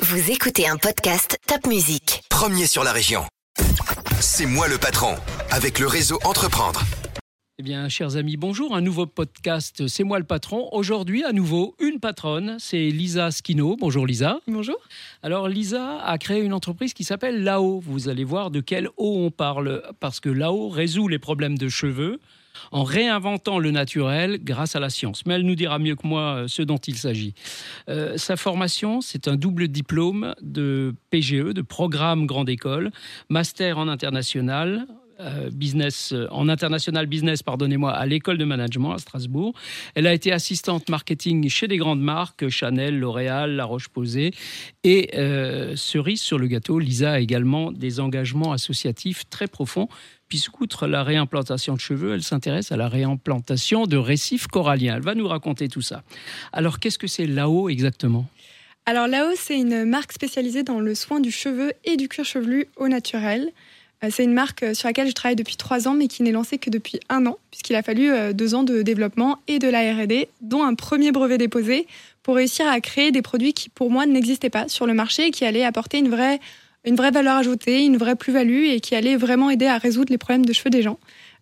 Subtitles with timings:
[0.00, 2.22] Vous écoutez un podcast Top Music.
[2.30, 3.22] Premier sur la région.
[4.20, 5.16] C'est moi le patron,
[5.50, 6.82] avec le réseau Entreprendre.
[7.58, 8.76] Eh bien, chers amis, bonjour.
[8.76, 10.68] Un nouveau podcast, c'est moi le patron.
[10.70, 13.76] Aujourd'hui, à nouveau, une patronne, c'est Lisa Skino.
[13.76, 14.38] Bonjour Lisa.
[14.46, 14.78] Bonjour.
[15.24, 17.80] Alors, Lisa a créé une entreprise qui s'appelle Lao.
[17.80, 21.68] Vous allez voir de quelle eau on parle, parce que Lao résout les problèmes de
[21.68, 22.20] cheveux
[22.72, 25.24] en réinventant le naturel grâce à la science.
[25.26, 27.34] Mais elle nous dira mieux que moi euh, ce dont il s'agit.
[27.88, 32.90] Euh, sa formation, c'est un double diplôme de PGE, de programme grande école,
[33.28, 34.86] master en international,
[35.52, 39.54] business en international business, pardonnez-moi, à l'école de management à Strasbourg.
[39.94, 44.30] Elle a été assistante marketing chez des grandes marques, Chanel, L'Oréal, La Roche-Posay.
[44.84, 45.10] Et
[45.76, 49.88] cerise sur le gâteau, Lisa a également des engagements associatifs très profonds
[50.28, 54.96] puisqu'outre la réimplantation de cheveux, elle s'intéresse à la réimplantation de récifs coralliens.
[54.96, 56.02] Elle va nous raconter tout ça.
[56.52, 58.26] Alors, qu'est-ce que c'est Lao exactement?
[58.84, 62.66] Alors, Lao, c'est une marque spécialisée dans le soin du cheveu et du cuir chevelu
[62.76, 63.50] au naturel.
[64.04, 66.32] Euh, c'est une marque euh, sur laquelle je travaille depuis trois ans, mais qui n'est
[66.32, 69.68] lancée que depuis un an, puisqu'il a fallu euh, deux ans de développement et de
[69.68, 71.86] la RD, dont un premier brevet déposé,
[72.22, 75.30] pour réussir à créer des produits qui, pour moi, n'existaient pas sur le marché et
[75.30, 76.40] qui allaient apporter une vraie
[76.84, 80.16] une vraie valeur ajoutée, une vraie plus-value et qui allait vraiment aider à résoudre les
[80.16, 80.98] problèmes de cheveux des gens.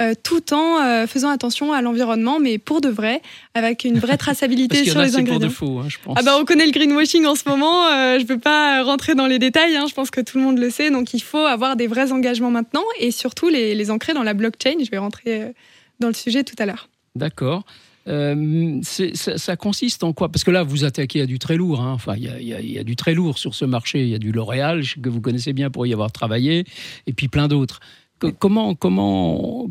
[0.00, 3.20] Euh, tout en euh, faisant attention à l'environnement, mais pour de vrai,
[3.54, 5.38] avec une vraie traçabilité sur les ingrédients.
[5.38, 6.16] Pour de faux, hein, je pense.
[6.18, 7.86] Ah bah on connaît le greenwashing en ce moment.
[7.88, 9.76] Euh, je ne peux pas rentrer dans les détails.
[9.76, 10.90] Hein, je pense que tout le monde le sait.
[10.90, 14.34] Donc il faut avoir des vrais engagements maintenant et surtout les, les ancrer dans la
[14.34, 14.76] blockchain.
[14.82, 15.52] Je vais rentrer
[16.00, 16.88] dans le sujet tout à l'heure.
[17.14, 17.64] D'accord.
[18.08, 20.30] Euh, ça, consiste en quoi?
[20.30, 21.80] Parce que là, vous attaquez à du très lourd.
[21.80, 21.92] Hein.
[21.92, 24.02] Enfin, il y, a, du très lourd sur ce marché.
[24.02, 26.64] Il y a du L'Oréal que vous connaissez bien pour y avoir travaillé,
[27.06, 27.80] et puis plein d'autres.
[28.38, 29.70] Comment, comment,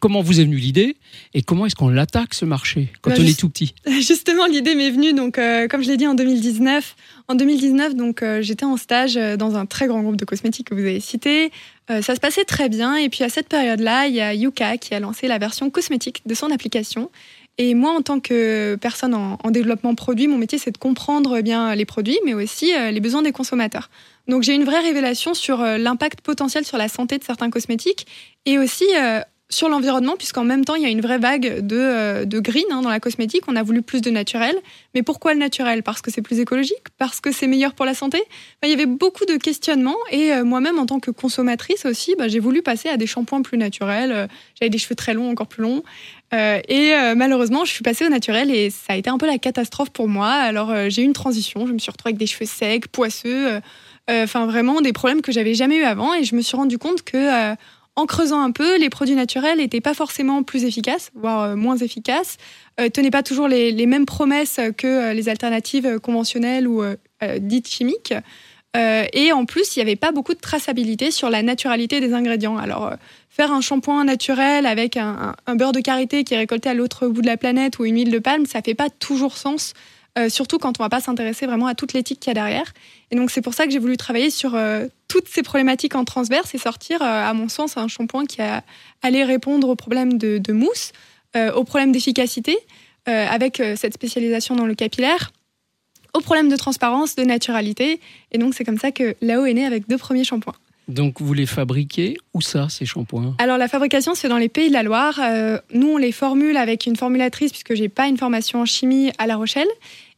[0.00, 0.96] comment vous est venue l'idée
[1.34, 3.74] et comment est-ce qu'on l'attaque ce marché quand bah, on est tout petit?
[4.00, 6.96] Justement, l'idée m'est venue donc euh, comme je l'ai dit en 2019.
[7.28, 10.74] En 2019, donc euh, j'étais en stage dans un très grand groupe de cosmétiques que
[10.74, 11.52] vous avez cité.
[11.88, 14.94] ça se passait très bien et puis à cette période-là, il y a Yuka qui
[14.94, 17.10] a lancé la version cosmétique de son application
[17.62, 21.42] et moi, en tant que personne en, développement produit, mon métier, c'est de comprendre eh
[21.42, 23.90] bien les produits, mais aussi euh, les besoins des consommateurs.
[24.28, 28.06] Donc, j'ai une vraie révélation sur euh, l'impact potentiel sur la santé de certains cosmétiques
[28.46, 32.24] et aussi euh, sur l'environnement, puisqu'en même temps, il y a une vraie vague de,
[32.24, 33.42] de green hein, dans la cosmétique.
[33.48, 34.56] On a voulu plus de naturel.
[34.94, 35.82] Mais pourquoi le naturel?
[35.82, 36.84] Parce que c'est plus écologique?
[36.96, 38.22] Parce que c'est meilleur pour la santé?
[38.62, 39.96] Il y avait beaucoup de questionnements.
[40.10, 43.58] Et moi-même, en tant que consommatrice aussi, bah, j'ai voulu passer à des shampoings plus
[43.58, 44.28] naturels.
[44.58, 45.82] J'avais des cheveux très longs, encore plus longs.
[46.32, 49.26] Euh, et euh, malheureusement, je suis passée au naturel et ça a été un peu
[49.26, 50.28] la catastrophe pour moi.
[50.28, 53.60] Alors euh, j'ai eu une transition, je me suis retrouvée avec des cheveux secs, poisseux,
[54.08, 56.14] enfin vraiment des problèmes que j'avais jamais eu avant.
[56.14, 57.54] Et je me suis rendu compte que
[57.96, 62.36] en creusant un peu, les produits naturels n'étaient pas forcément plus efficaces, voire moins efficaces,
[62.94, 66.82] tenaient pas toujours les, mêmes promesses que les alternatives conventionnelles ou
[67.38, 68.14] dites chimiques.
[68.74, 72.56] et en plus, il n'y avait pas beaucoup de traçabilité sur la naturalité des ingrédients.
[72.56, 72.94] Alors,
[73.28, 77.22] faire un shampoing naturel avec un, beurre de karité qui est récolté à l'autre bout
[77.22, 79.72] de la planète ou une huile de palme, ça fait pas toujours sens.
[80.18, 82.72] Euh, surtout quand on va pas s'intéresser vraiment à toute l'éthique qu'il y a derrière.
[83.10, 86.04] Et donc c'est pour ça que j'ai voulu travailler sur euh, toutes ces problématiques en
[86.04, 88.40] transverse et sortir, euh, à mon sens, un shampoing qui
[89.02, 90.92] allait répondre aux problèmes de, mousse,
[91.54, 92.58] aux problèmes d'efficacité,
[93.06, 95.32] avec cette spécialisation dans le capillaire,
[96.12, 98.00] aux problèmes de transparence, de naturalité.
[98.32, 100.56] Et donc c'est comme ça que Lao est né avec deux premiers shampoings.
[100.90, 103.34] Donc vous les fabriquez où ça, ces shampoings?
[103.38, 105.20] Alors la fabrication, c'est dans les Pays de la Loire.
[105.22, 109.12] Euh, nous, on les formule avec une formulatrice puisque j'ai pas une formation en chimie
[109.18, 109.68] à La Rochelle.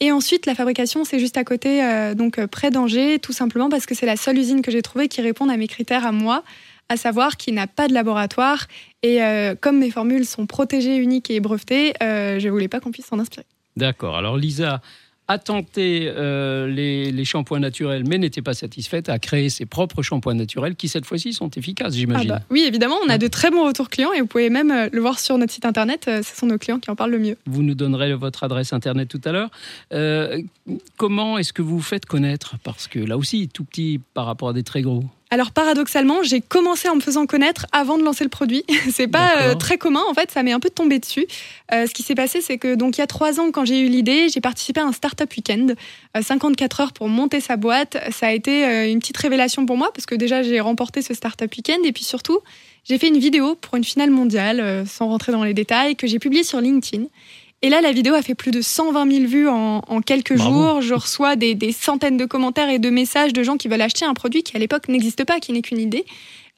[0.00, 3.68] Et ensuite, la fabrication, c'est juste à côté, euh, donc euh, près d'Angers, tout simplement
[3.68, 6.12] parce que c'est la seule usine que j'ai trouvée qui répond à mes critères à
[6.12, 6.42] moi,
[6.88, 8.66] à savoir qu'il n'a pas de laboratoire.
[9.02, 9.20] Et
[9.60, 13.44] comme mes formules sont protégées, uniques et brevetées, je voulais pas qu'on puisse s'en inspirer.
[13.76, 14.16] D'accord.
[14.16, 14.80] Alors Lisa,
[15.26, 20.34] a tenté euh, les, shampoings naturels, mais n'était pas satisfaite, a créé ses propres shampoings
[20.34, 22.30] naturels qui, cette fois-ci, sont efficaces, j'imagine.
[22.32, 24.70] Ah bah, oui, évidemment, on a de très bons retours clients et vous pouvez même
[24.70, 26.06] euh, le voir sur notre site internet.
[26.08, 27.36] Euh, ce sont nos clients qui en parlent le mieux.
[27.46, 29.50] Vous nous donnerez votre adresse internet tout à l'heure.
[30.96, 32.56] comment est-ce que vous vous faites connaître?
[32.62, 35.04] Parce que là aussi, tout petit par rapport à des très gros.
[35.34, 38.62] Alors paradoxalement, j'ai commencé en me faisant connaître avant de lancer le produit.
[38.92, 41.26] c'est pas euh, très commun en fait, ça m'est un peu tombé dessus.
[41.72, 43.80] Euh, ce qui s'est passé, c'est que donc il y a trois ans, quand j'ai
[43.80, 45.74] eu l'idée, j'ai participé à un startup week-end,
[46.22, 47.96] 54 euh, heures pour monter sa boîte.
[48.12, 51.52] Ça a été une petite révélation pour moi parce que déjà j'ai remporté ce startup
[51.52, 52.38] week-end et puis surtout
[52.84, 56.20] j'ai fait une vidéo pour une finale mondiale, sans rentrer dans les détails, que j'ai
[56.20, 57.06] publiée sur LinkedIn.
[57.64, 60.82] Et là, la vidéo a fait plus de 120 000 vues en, quelques jours.
[60.82, 64.12] Je reçois des, centaines de commentaires et de messages de gens qui veulent acheter un
[64.12, 66.04] produit qui à l'époque n'existe pas, qui n'est qu'une idée.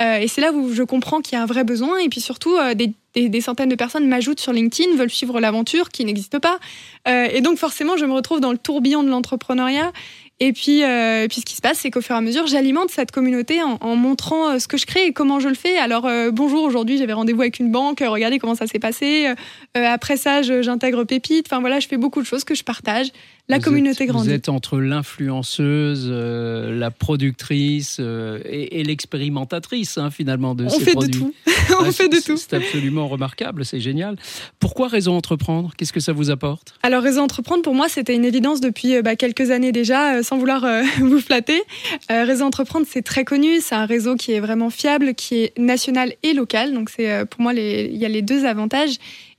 [0.00, 1.98] Euh, et c'est là où je comprends qu'il y a un vrai besoin.
[1.98, 6.06] Et puis surtout, euh, des, centaines de personnes m'ajoutent sur LinkedIn, veulent suivre l'aventure qui
[6.06, 6.58] n'existe pas.
[7.06, 9.92] Euh, et donc forcément, je me retrouve dans le tourbillon de l'entrepreneuriat.
[10.40, 12.90] Et puis, et puis ce qui se passe, c'est qu'au fur et à mesure, j'alimente
[12.90, 15.78] cette communauté en, montrant ce que je crée et comment je le fais.
[15.78, 19.32] Alors, bonjour, aujourd'hui, j'avais rendez-vous avec une banque, regardez comment ça s'est passé.
[19.74, 21.46] après ça, j'intègre Pépite.
[21.48, 23.12] Enfin voilà, je fais beaucoup de choses que je partage
[23.48, 24.28] la communauté grandit.
[24.28, 30.80] Vous êtes entre l'influenceuse, euh, la productrice euh, et, l'expérimentatrice hein, finalement de On ces
[30.80, 31.20] fait produits.
[31.20, 31.34] De tout.
[31.80, 32.38] On fait de tout.
[32.38, 34.16] C'est absolument remarquable, c'est génial.
[34.60, 35.72] Pourquoi Réseau Entreprendre?
[35.76, 36.74] Qu'est-ce que ça vous apporte?
[36.82, 40.38] Alors Réseau Entreprendre, pour moi, c'était une évidence depuis euh, bah, quelques années déjà, sans
[40.38, 40.66] vouloir
[40.98, 41.60] vous flatter.
[42.08, 46.14] réseau Entreprendre, c'est très connu, c'est un réseau qui est vraiment fiable, qui est national
[46.22, 46.72] et local.
[46.72, 47.90] Donc c'est pour moi, les...
[47.92, 48.96] il y a les deux avantages.